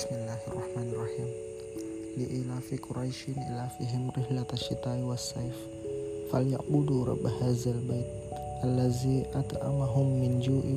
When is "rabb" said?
7.04-7.20